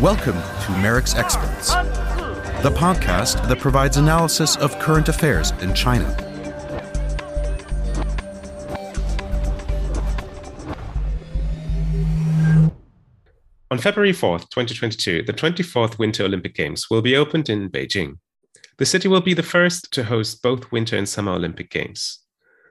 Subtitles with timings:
[0.00, 1.74] Welcome to MERICS Experts,
[2.62, 6.06] the podcast that provides analysis of current affairs in China.
[13.70, 18.18] On February 4th, 2022, the 24th Winter Olympic Games will be opened in Beijing.
[18.78, 22.20] The city will be the first to host both Winter and Summer Olympic Games.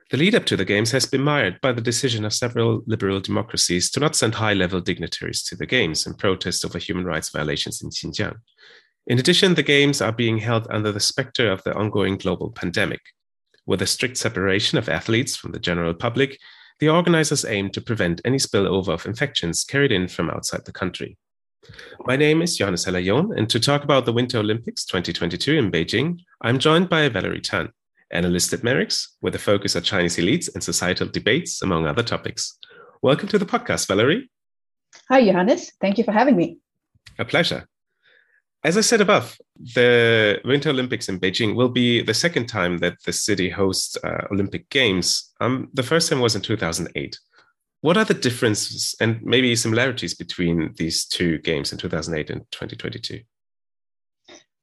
[0.10, 3.20] The lead up to the Games has been mired by the decision of several liberal
[3.20, 7.28] democracies to not send high level dignitaries to the Games in protest over human rights
[7.28, 8.38] violations in Xinjiang.
[9.08, 13.02] In addition, the Games are being held under the specter of the ongoing global pandemic.
[13.66, 16.40] With a strict separation of athletes from the general public,
[16.80, 21.18] the organizers aim to prevent any spillover of infections carried in from outside the country.
[22.06, 26.20] My name is Johannes Heller-John, and to talk about the Winter Olympics 2022 in Beijing,
[26.42, 27.74] I'm joined by Valerie Tan,
[28.12, 32.58] analyst at MERICS, with a focus on Chinese elites and societal debates, among other topics.
[33.02, 34.30] Welcome to the podcast, Valerie.
[35.10, 35.72] Hi, Johannes.
[35.80, 36.58] Thank you for having me.
[37.20, 37.68] A pleasure.
[38.64, 39.38] As I said above,
[39.76, 44.28] the Winter Olympics in Beijing will be the second time that the city hosts uh,
[44.32, 45.32] Olympic Games.
[45.40, 47.20] Um, the first time was in 2008.
[47.82, 53.22] What are the differences and maybe similarities between these two games in 2008 and 2022?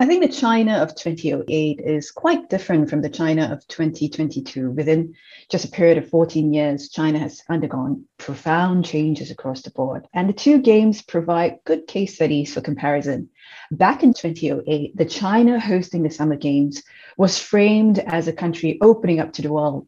[0.01, 4.73] I think the China of 2008 is quite different from the China of 2022.
[4.73, 5.15] Within
[5.49, 10.09] just a period of 14 years, China has undergone profound changes across the board.
[10.13, 13.29] And the two games provide good case studies for comparison.
[13.71, 16.83] Back in 2008, the China hosting the Summer Games
[17.17, 19.87] was framed as a country opening up to the world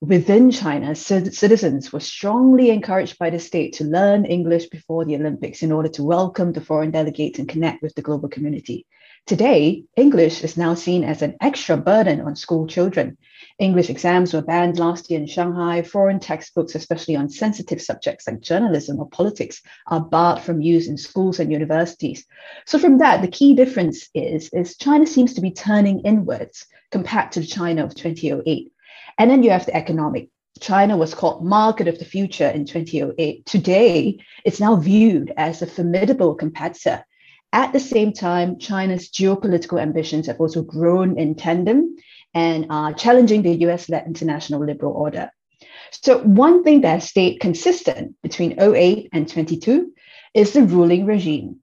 [0.00, 5.62] within China, citizens were strongly encouraged by the state to learn English before the Olympics
[5.62, 8.86] in order to welcome the foreign delegates and connect with the global community.
[9.26, 13.18] Today, English is now seen as an extra burden on school children.
[13.58, 15.82] English exams were banned last year in Shanghai.
[15.82, 20.96] Foreign textbooks, especially on sensitive subjects like journalism or politics, are barred from use in
[20.96, 22.24] schools and universities.
[22.66, 27.32] So from that, the key difference is, is China seems to be turning inwards compared
[27.32, 28.72] to China of 2008
[29.18, 30.30] and then you have the economic.
[30.60, 33.44] China was called market of the future in 2008.
[33.46, 37.04] Today, it's now viewed as a formidable competitor.
[37.52, 41.96] At the same time, China's geopolitical ambitions have also grown in tandem
[42.34, 45.30] and are challenging the US led international liberal order.
[45.90, 49.92] So, one thing that stayed consistent between 08 and 22
[50.34, 51.60] is the ruling regime.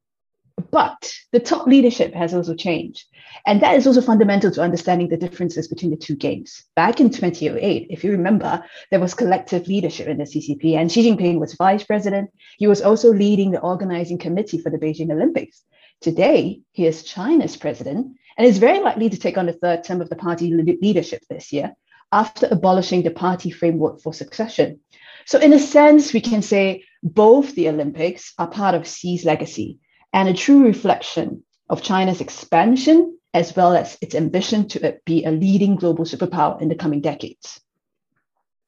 [0.72, 3.06] But the top leadership has also changed.
[3.46, 6.64] And that is also fundamental to understanding the differences between the two games.
[6.76, 11.12] Back in 2008, if you remember, there was collective leadership in the CCP, and Xi
[11.12, 12.32] Jinping was vice president.
[12.58, 15.64] He was also leading the organizing committee for the Beijing Olympics.
[16.02, 20.02] Today, he is China's president and is very likely to take on the third term
[20.02, 21.74] of the party leadership this year
[22.12, 24.80] after abolishing the party framework for succession.
[25.26, 29.80] So, in a sense, we can say both the Olympics are part of Xi's legacy
[30.16, 35.32] and a true reflection of China's expansion as well as its ambition to be a
[35.32, 37.60] leading global superpower in the coming decades.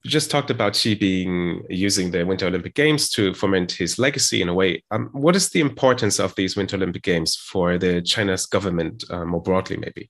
[0.04, 4.42] You just talked about Xi being using the Winter Olympic Games to foment his legacy
[4.42, 4.84] in a way.
[4.92, 9.26] Um, what is the importance of these Winter Olympic Games for the China's government uh,
[9.26, 10.10] more broadly, maybe?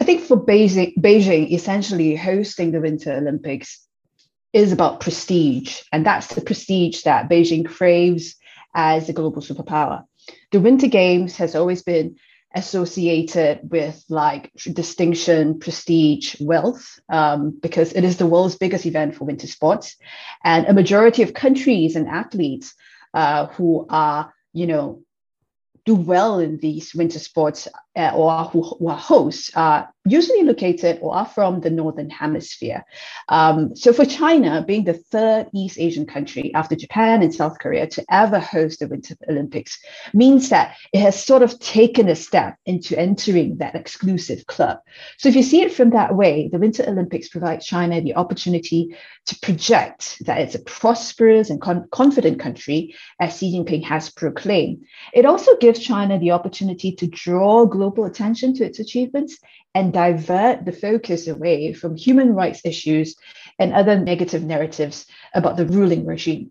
[0.00, 3.84] I think for Beijing, Beijing, essentially hosting the Winter Olympics
[4.52, 8.36] is about prestige, and that's the prestige that Beijing craves
[8.74, 10.04] as a global superpower.
[10.52, 12.16] The Winter Games has always been
[12.54, 19.24] associated with like distinction, prestige, wealth, um, because it is the world's biggest event for
[19.24, 19.96] winter sports.
[20.42, 22.74] And a majority of countries and athletes
[23.14, 25.02] uh, who are, you know,
[25.84, 30.98] do well in these winter sports uh, or who, who, are hosts are usually located
[31.02, 32.84] or are from the northern hemisphere.
[33.28, 37.86] Um, so for China, being the third East Asian country after Japan and South Korea
[37.88, 39.78] to ever host the Winter Olympics
[40.14, 44.78] means that it has sort of taken a step into entering that exclusive club.
[45.18, 48.96] So if you see it from that way, the Winter Olympics provide China the opportunity
[49.26, 54.84] to project that it's a prosperous and con- confident country, as Xi Jinping has proclaimed.
[55.12, 59.38] It also gives China the opportunity to draw global attention to its achievements
[59.74, 63.16] and divert the focus away from human rights issues
[63.58, 66.50] and other negative narratives about the ruling regime.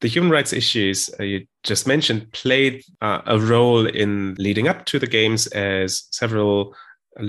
[0.00, 4.86] The human rights issues uh, you just mentioned played uh, a role in leading up
[4.86, 6.74] to the games as several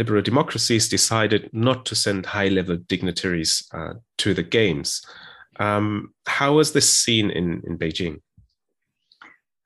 [0.01, 5.01] liberal democracies decided not to send high level dignitaries uh, to the games.
[5.59, 8.21] Um, how was this seen in, in Beijing?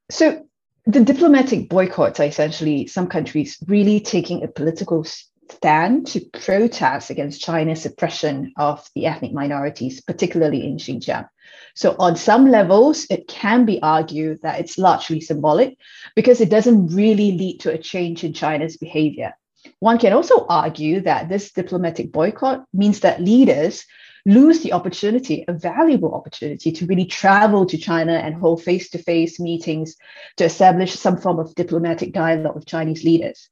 [0.10, 0.48] So,
[0.86, 5.06] the diplomatic boycotts are essentially some countries really taking a political
[5.50, 11.28] stand to protest against China's suppression of the ethnic minorities, particularly in Xinjiang.
[11.76, 15.78] So, on some levels, it can be argued that it's largely symbolic
[16.16, 19.34] because it doesn't really lead to a change in China's behavior.
[19.80, 23.86] One can also argue that this diplomatic boycott means that leaders
[24.26, 28.98] lose the opportunity, a valuable opportunity, to really travel to China and hold face to
[28.98, 29.96] face meetings
[30.38, 33.50] to establish some form of diplomatic dialogue with Chinese leaders.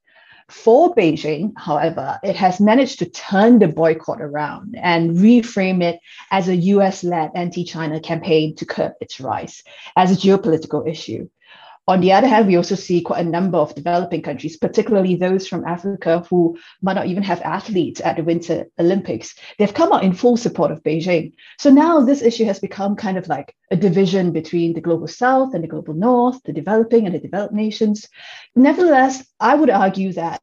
[0.49, 6.49] For Beijing, however, it has managed to turn the boycott around and reframe it as
[6.49, 9.63] a US led anti China campaign to curb its rise
[9.95, 11.29] as a geopolitical issue.
[11.91, 15.45] On the other hand, we also see quite a number of developing countries, particularly those
[15.45, 19.35] from Africa who might not even have athletes at the Winter Olympics.
[19.59, 21.33] They've come out in full support of Beijing.
[21.59, 25.53] So now this issue has become kind of like a division between the global south
[25.53, 28.07] and the global north, the developing and the developed nations.
[28.55, 30.41] Nevertheless, I would argue that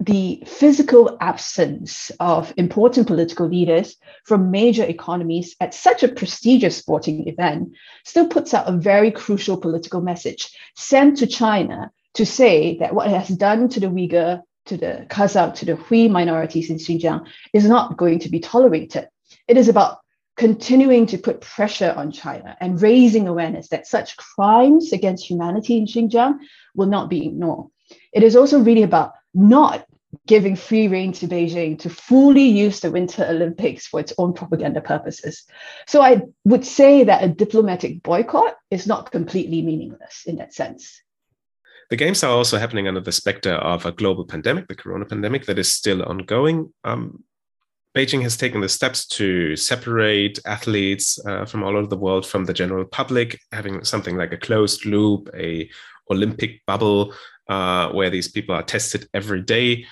[0.00, 7.26] the physical absence of important political leaders from major economies at such a prestigious sporting
[7.26, 7.72] event
[8.04, 13.08] still puts out a very crucial political message sent to China to say that what
[13.08, 17.26] it has done to the Uyghur, to the Kazakh, to the Hui minorities in Xinjiang
[17.52, 19.08] is not going to be tolerated.
[19.48, 19.98] It is about
[20.36, 25.86] continuing to put pressure on China and raising awareness that such crimes against humanity in
[25.86, 26.38] Xinjiang
[26.76, 27.66] will not be ignored.
[28.12, 29.86] It is also really about not
[30.26, 34.80] giving free rein to Beijing to fully use the Winter Olympics for its own propaganda
[34.80, 35.44] purposes.
[35.86, 41.02] So I would say that a diplomatic boycott is not completely meaningless in that sense.
[41.90, 45.46] The games are also happening under the specter of a global pandemic, the corona pandemic,
[45.46, 46.72] that is still ongoing.
[46.84, 47.24] Um,
[47.96, 52.44] Beijing has taken the steps to separate athletes uh, from all over the world from
[52.44, 55.68] the general public, having something like a closed loop, a
[56.10, 57.14] Olympic bubble
[57.48, 59.86] uh, where these people are tested every day.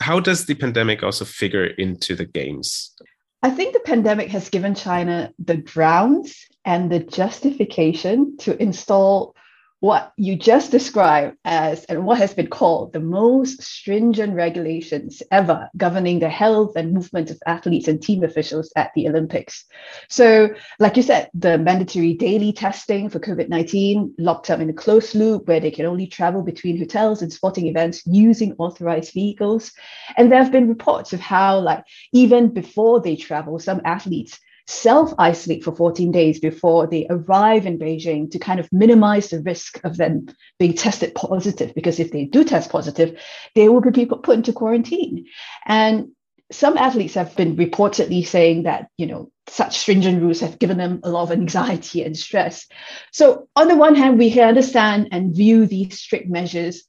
[0.00, 2.94] How does the pandemic also figure into the games?
[3.42, 9.34] I think the pandemic has given China the grounds and the justification to install
[9.80, 15.68] what you just described as and what has been called the most stringent regulations ever
[15.76, 19.64] governing the health and movement of athletes and team officials at the Olympics.
[20.08, 20.48] So,
[20.80, 25.14] like you said, the mandatory daily testing for COVID 19, locked up in a closed
[25.14, 29.72] loop where they can only travel between hotels and sporting events using authorized vehicles.
[30.16, 35.14] And there have been reports of how, like, even before they travel, some athletes self
[35.18, 39.82] isolate for 14 days before they arrive in Beijing to kind of minimize the risk
[39.82, 40.28] of them
[40.58, 41.74] being tested positive.
[41.74, 43.18] Because if they do test positive,
[43.54, 45.26] they will be put into quarantine.
[45.64, 46.08] And
[46.52, 51.00] some athletes have been reportedly saying that, you know, such stringent rules have given them
[51.02, 52.66] a lot of anxiety and stress.
[53.10, 56.84] So, on the one hand, we can understand and view these strict measures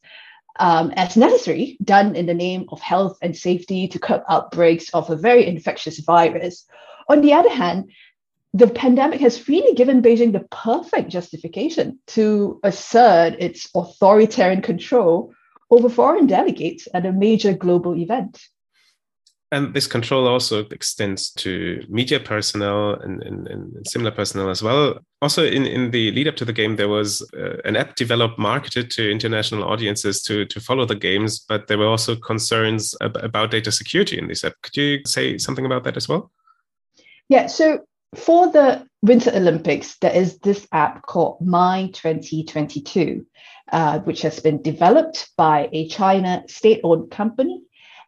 [0.59, 5.09] um, as necessary, done in the name of health and safety to curb outbreaks of
[5.09, 6.65] a very infectious virus.
[7.09, 7.91] On the other hand,
[8.53, 15.33] the pandemic has really given Beijing the perfect justification to assert its authoritarian control
[15.71, 18.39] over foreign delegates at a major global event.
[19.51, 24.99] And this control also extends to media personnel and, and, and similar personnel as well.
[25.23, 28.37] Also, in, in the lead up to the game, there was uh, an app developed,
[28.37, 33.17] marketed to international audiences to, to follow the games, but there were also concerns ab-
[33.17, 34.53] about data security in this app.
[34.61, 36.31] Could you say something about that as well?
[37.29, 37.81] Yeah, so
[38.15, 43.25] for the Winter Olympics, there is this app called My 2022,
[43.71, 47.61] uh, which has been developed by a China state owned company.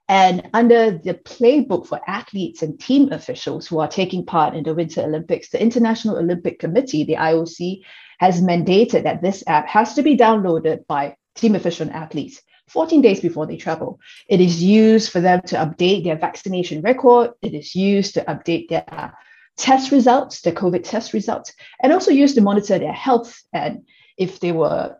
[0.09, 4.73] And under the playbook for athletes and team officials who are taking part in the
[4.73, 7.83] Winter Olympics, the International Olympic Committee, the IOC,
[8.19, 13.01] has mandated that this app has to be downloaded by team official and athletes 14
[13.01, 13.99] days before they travel.
[14.27, 17.31] It is used for them to update their vaccination record.
[17.41, 19.13] It is used to update their
[19.57, 23.41] test results, their COVID test results, and also used to monitor their health.
[23.53, 23.87] And
[24.17, 24.97] if they were,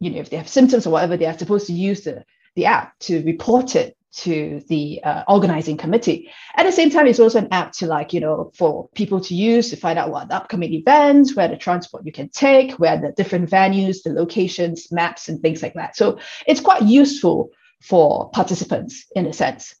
[0.00, 2.24] you know, if they have symptoms or whatever, they are supposed to use the,
[2.56, 6.30] the app to report it to the uh, organizing committee.
[6.56, 9.34] At the same time, it's also an app to like, you know, for people to
[9.34, 13.00] use to find out what the upcoming events, where the transport you can take, where
[13.00, 15.96] the different venues, the locations, maps, and things like that.
[15.96, 17.50] So it's quite useful
[17.80, 19.74] for participants in a sense.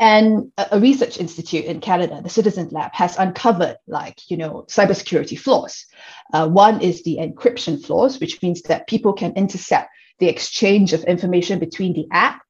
[0.00, 5.38] And a, research institute in Canada, the Citizen Lab, has uncovered like, you know, cybersecurity
[5.38, 5.86] flaws.
[6.32, 11.04] Uh, one is the encryption flaws, which means that people can intercept the exchange of
[11.04, 12.43] information between the app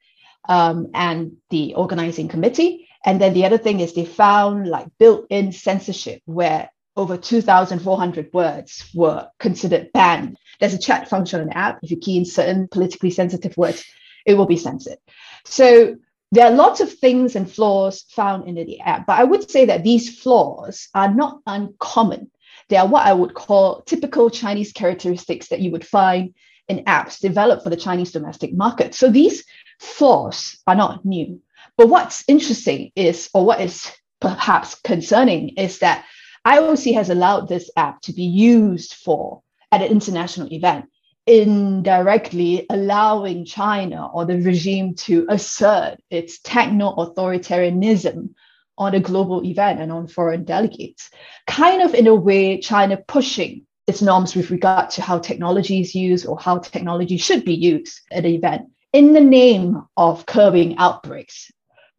[0.48, 2.88] um, and the organizing committee.
[3.04, 8.88] And then the other thing is they found like built-in censorship where over 2,400 words
[8.94, 10.36] were considered banned.
[10.60, 11.80] There's a chat function on the app.
[11.82, 13.84] If you key in certain politically sensitive words,
[14.24, 14.98] it will be censored.
[15.44, 15.96] So
[16.30, 19.66] there are lots of things and flaws found in the app, but I would say
[19.66, 22.30] that these flaws are not uncommon.
[22.68, 26.34] They are what I would call typical Chinese characteristics that you would find
[26.68, 28.94] in apps developed for the Chinese domestic market.
[28.94, 29.44] So these
[29.78, 31.40] flaws are not new.
[31.76, 33.90] But what's interesting is, or what is
[34.20, 36.04] perhaps concerning, is that
[36.46, 40.86] IOC has allowed this app to be used for at an international event
[41.26, 48.28] indirectly allowing China or the regime to assert its techno authoritarianism
[48.76, 51.10] on a global event and on foreign delegates,
[51.46, 55.94] kind of in a way, China pushing its norms with regard to how technology is
[55.94, 60.78] used or how technology should be used at an event in the name of curbing
[60.78, 61.50] outbreaks,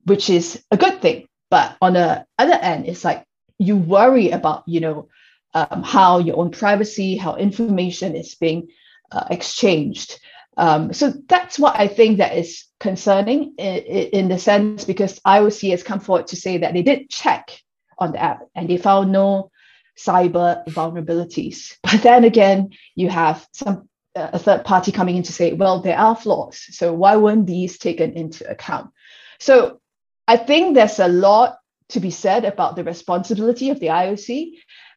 [0.06, 1.28] which is a good thing.
[1.52, 3.26] But on the other end, it's like
[3.60, 5.10] you worry about, you know,
[5.54, 8.70] um, how your own privacy, how information is being
[9.12, 10.20] uh, exchanged.
[10.58, 15.72] Um, so that's what I think that is concerning in, in the sense because IOC
[15.72, 17.60] has come forward to say that they did check
[17.98, 19.52] on the app and they found no
[19.98, 21.76] cyber vulnerabilities.
[21.84, 25.98] But then again, you have some a third party coming in to say, well, there
[25.98, 26.66] are flaws.
[26.72, 28.92] So why weren't these taken into account?
[29.40, 29.82] So
[30.28, 31.58] I think there's a lot
[31.90, 34.52] to be said about the responsibility of the IOC,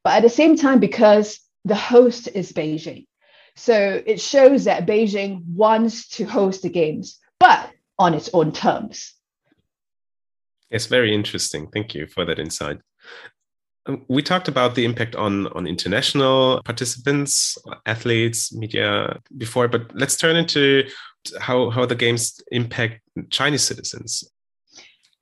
[0.05, 3.07] but at the same time, because the host is Beijing,
[3.57, 9.15] so it shows that Beijing wants to host the games, but on its own terms.
[10.71, 11.69] It's very interesting.
[11.69, 12.79] Thank you for that insight.
[14.09, 20.37] We talked about the impact on, on international participants, athletes, media before, but let's turn
[20.37, 20.85] into
[21.41, 24.31] how, how the games impact Chinese citizens.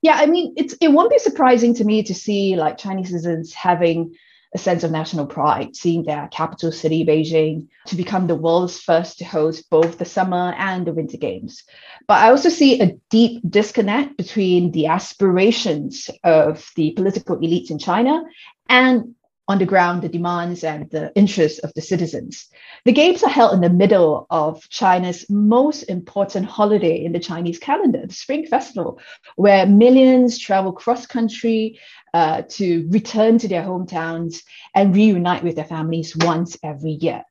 [0.02, 3.52] Yeah, I mean, it's it won't be surprising to me to see like Chinese citizens
[3.52, 4.14] having
[4.54, 9.18] a sense of national pride, seeing their capital city, Beijing, to become the world's first
[9.18, 11.62] to host both the summer and the winter games.
[12.06, 17.78] But I also see a deep disconnect between the aspirations of the political elites in
[17.78, 18.23] China
[18.68, 19.14] and
[19.49, 22.49] on the ground the demands and the interests of the citizens.
[22.85, 27.58] The Games are held in the middle of China's most important holiday in the Chinese
[27.58, 29.00] calendar, the Spring Festival,
[29.37, 31.78] where millions travel cross country
[32.12, 34.42] uh, to return to their hometowns
[34.75, 37.23] and reunite with their families once every year.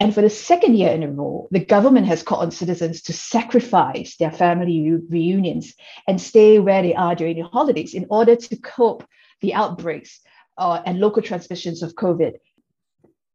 [0.00, 3.12] And for the second year in a row, the government has called on citizens to
[3.12, 5.74] sacrifice their family reunions
[6.08, 9.04] and stay where they are during the holidays in order to cope
[9.40, 10.20] the outbreaks
[10.56, 12.34] uh, and local transmissions of COVID.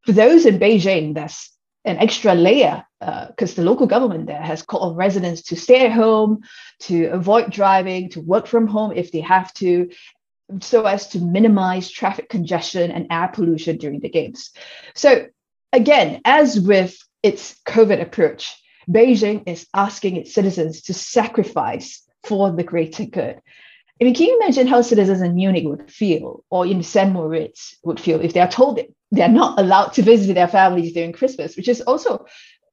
[0.05, 1.51] For those in Beijing, that's
[1.85, 5.85] an extra layer because uh, the local government there has called on residents to stay
[5.85, 6.41] at home,
[6.79, 9.89] to avoid driving, to work from home if they have to,
[10.61, 14.51] so as to minimize traffic congestion and air pollution during the games.
[14.95, 15.27] So,
[15.71, 18.53] again, as with its COVID approach,
[18.89, 23.39] Beijing is asking its citizens to sacrifice for the greater good.
[24.01, 27.11] I mean, can you imagine how citizens in Munich would feel, or in St.
[27.11, 30.93] Moritz would feel, if they are told that they're not allowed to visit their families
[30.93, 32.25] during Christmas, which is also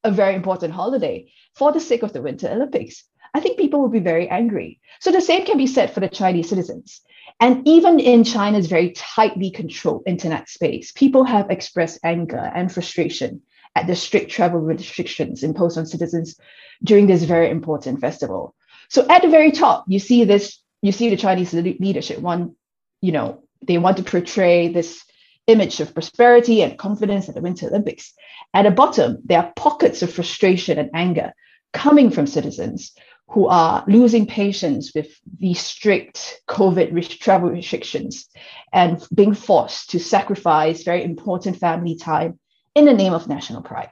[0.05, 3.03] a very important holiday for the sake of the Winter Olympics?
[3.35, 4.81] I think people would be very angry.
[5.01, 7.01] So the same can be said for the Chinese citizens.
[7.41, 13.43] And even in China's very tightly controlled internet space, people have expressed anger and frustration
[13.75, 16.39] at the strict travel restrictions imposed on citizens
[16.83, 18.55] during this very important festival.
[18.89, 22.55] So at the very top, you see this you see the Chinese leadership want,
[23.01, 25.03] you know, they want to portray this
[25.47, 28.13] image of prosperity and confidence at the Winter Olympics.
[28.55, 31.33] At the bottom, there are pockets of frustration and anger
[31.73, 32.93] coming from citizens
[33.29, 38.29] who are losing patience with the strict COVID travel restrictions
[38.73, 42.39] and being forced to sacrifice very important family time
[42.75, 43.91] in the name of national pride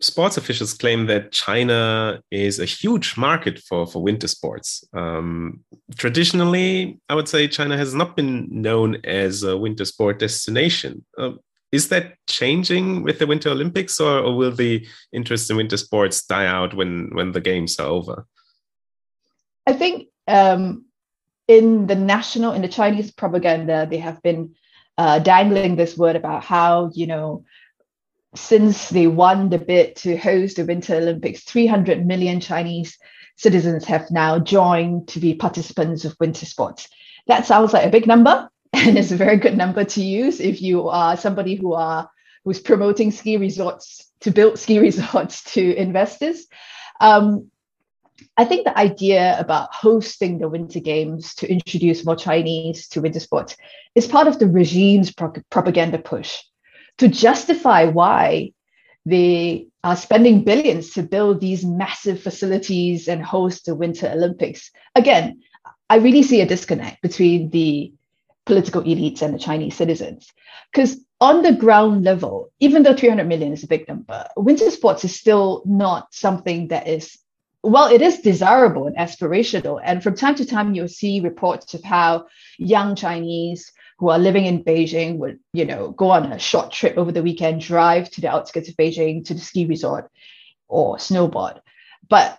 [0.00, 4.84] sports officials claim that China is a huge market for, for winter sports.
[4.94, 5.60] Um,
[5.96, 11.04] traditionally, I would say China has not been known as a winter sport destination.
[11.18, 11.32] Uh,
[11.72, 16.24] is that changing with the Winter Olympics, or, or, will the interest in winter sports
[16.24, 18.26] die out when, when the games are over?
[19.66, 20.84] I think um,
[21.46, 24.54] in the national, in the Chinese propaganda, they have been
[24.98, 27.44] uh, dangling this word about how, you know,
[28.34, 32.96] since they won the bid to host the Winter Olympics, 300 million Chinese
[33.36, 36.88] citizens have now joined to be participants of winter sports.
[37.26, 40.62] That sounds like a big number, and it's a very good number to use if
[40.62, 42.10] you are somebody who are
[42.44, 46.46] who's promoting ski resorts to build ski resorts to investors.
[47.00, 47.50] Um,
[48.36, 53.20] I think the idea about hosting the Winter Games to introduce more Chinese to winter
[53.20, 53.56] sports
[53.94, 56.38] is part of the regime's pro- propaganda push
[57.00, 58.52] to justify why
[59.06, 64.70] they are spending billions to build these massive facilities and host the Winter Olympics.
[64.94, 65.40] Again,
[65.88, 67.94] I really see a disconnect between the
[68.44, 70.30] political elites and the Chinese citizens.
[70.70, 75.02] Because on the ground level, even though 300 million is a big number, winter sports
[75.02, 77.16] is still not something that is,
[77.62, 79.80] well, it is desirable and aspirational.
[79.82, 82.26] And from time to time, you'll see reports of how
[82.58, 86.96] young Chinese who are living in Beijing would, you know, go on a short trip
[86.96, 90.10] over the weekend, drive to the outskirts of Beijing to the ski resort
[90.68, 91.60] or snowboard.
[92.08, 92.38] But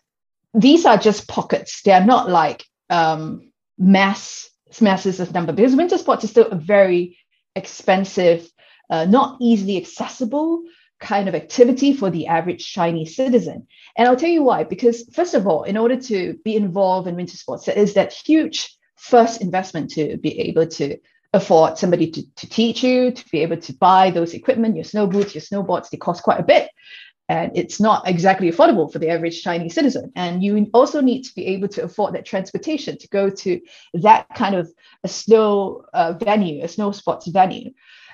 [0.56, 1.84] these are just pockets.
[1.84, 4.50] They are not like um, mass
[4.82, 7.20] masses of number because winter sports is still a very
[7.56, 8.50] expensive,
[8.90, 10.64] uh, not easily accessible
[11.00, 13.68] kind of activity for the average Chinese citizen.
[13.96, 14.64] And I'll tell you why.
[14.64, 18.14] Because first of all, in order to be involved in winter sports, there is that
[18.14, 20.98] huge first investment to be able to
[21.34, 25.08] afford somebody to, to teach you, to be able to buy those equipment, your snow
[25.08, 26.70] boots, your snowboards, they cost quite a bit.
[27.30, 30.12] And it's not exactly affordable for the average Chinese citizen.
[30.18, 33.62] And you also need to be able to afford that transportation to go to
[33.94, 34.70] that kind of
[35.06, 37.72] a snow uh, venue, a snow sports venue.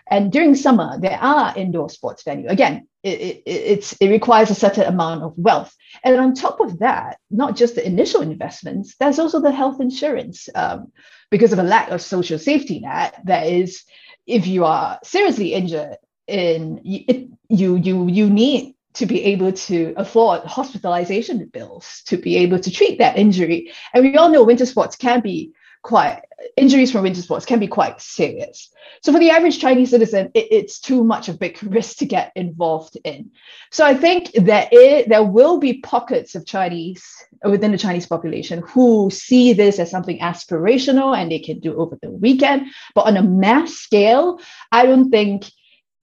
[0.09, 2.47] And during summer, there are indoor sports venue.
[2.47, 5.75] Again, it, it, it requires a certain amount of wealth.
[6.03, 10.49] And on top of that, not just the initial investments, there's also the health insurance.
[10.55, 10.91] Um,
[11.29, 13.83] because of a lack of social safety net, that is,
[14.25, 15.97] if you are seriously injured,
[16.27, 22.37] in it, you you you need to be able to afford hospitalization bills to be
[22.37, 23.71] able to treat that injury.
[23.93, 25.53] And we all know winter sports can be
[25.87, 26.21] quite
[26.57, 28.69] injuries from winter sports can be quite serious.
[29.01, 32.05] So for the average Chinese citizen, it, it's too much of a big risk to
[32.05, 33.31] get involved in.
[33.71, 37.05] So I think that it, there will be pockets of Chinese
[37.43, 41.97] within the Chinese population who see this as something aspirational and they can do over
[42.01, 42.67] the weekend.
[42.93, 44.41] But on a mass scale,
[44.73, 45.49] I don't think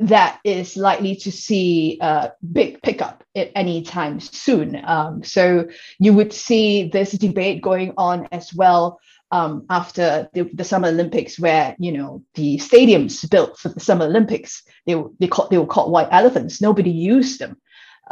[0.00, 4.80] that is likely to see a big pickup at any time soon.
[4.84, 8.98] Um, so you would see this debate going on as well
[9.34, 14.04] um, after the, the, Summer Olympics, where you know the stadiums built for the Summer
[14.04, 16.60] Olympics, they they called they were called white elephants.
[16.60, 17.56] Nobody used them,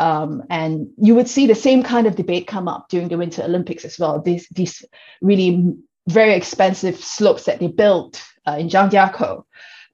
[0.01, 3.45] um, and you would see the same kind of debate come up during the Winter
[3.45, 4.21] Olympics as well.
[4.21, 4.85] These these
[5.21, 5.75] really
[6.09, 9.45] very expensive slopes that they built uh, in Zhangjiakou.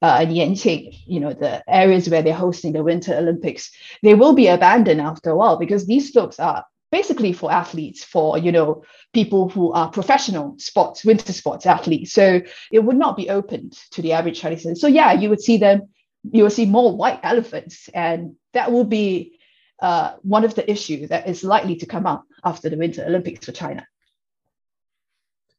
[0.01, 3.69] Uh, and Yanqing, you know, the areas where they're hosting the Winter Olympics,
[4.05, 8.39] they will be abandoned after a while because these slopes are basically for athletes, for
[8.39, 12.13] you know people who are professional sports, winter sports athletes.
[12.13, 12.41] So
[12.73, 14.81] it would not be opened to the average Chinese.
[14.81, 15.89] So yeah, you would see them,
[16.31, 19.39] you will see more white elephants, and that will be
[19.81, 23.47] uh, one of the issues that is likely to come up after the Winter Olympics
[23.47, 23.87] for China.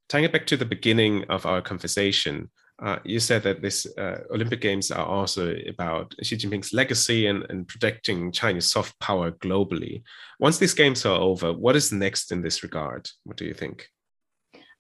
[0.08, 2.50] Tying it back to the beginning of our conversation,
[2.82, 7.46] uh, you said that this uh, Olympic Games are also about Xi Jinping's legacy and,
[7.50, 10.04] and protecting China's soft power globally.
[10.40, 13.10] Once these games are over, what is next in this regard?
[13.24, 13.88] What do you think?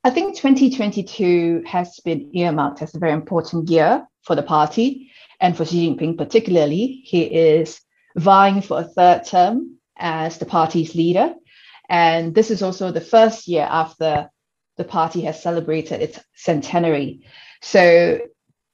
[0.04, 5.56] I think 2022 has been earmarked as a very important year for the party and
[5.58, 7.02] for Xi Jinping particularly.
[7.04, 7.82] He is
[8.16, 11.34] vying for a third term as the party's leader.
[11.90, 14.30] And this is also the first year after
[14.80, 17.26] the party has celebrated its centenary.
[17.62, 18.22] So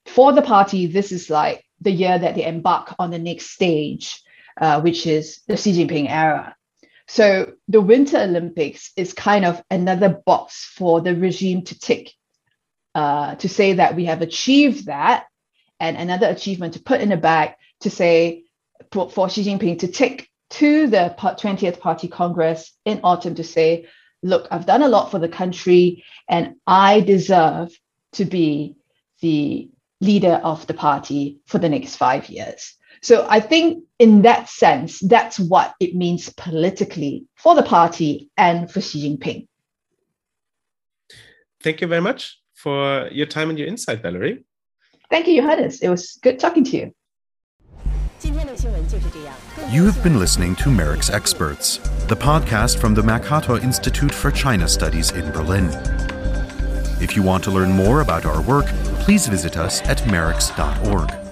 [0.06, 4.22] for the party, this is like the year that they embark on the next stage,
[4.62, 6.56] uh, which is the Xi Jinping era.
[7.08, 12.14] So the Winter Olympics is kind of another box for the regime to tick
[12.94, 15.26] uh, to say that we have achieved that,
[15.80, 18.44] and another achievement to put in a bag to say
[18.92, 23.88] for, for Xi Jinping to tick to the 20th Party Congress in autumn to say,
[24.26, 27.70] look, I've done a lot for the country, and I deserve
[28.14, 28.76] to be
[29.22, 29.70] the
[30.02, 32.76] leader of the party for the next five years.
[33.02, 38.70] So I think in that sense, that's what it means politically for the party and
[38.70, 39.48] for Xi Jinping.
[41.62, 44.44] Thank you very much for your time and your insight, Valerie.
[45.10, 45.82] Thank you, Johannes.
[45.82, 46.96] It was good talking to you.
[49.70, 54.68] You have been listening to MERICS Experts, the podcast from the Mercator Institute for China
[54.68, 55.70] Studies in Berlin.
[57.02, 58.68] If you want to learn more about our work,
[59.00, 61.25] please visit us at merics.org.